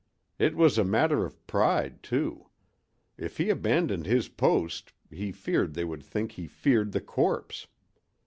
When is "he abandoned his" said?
3.37-4.29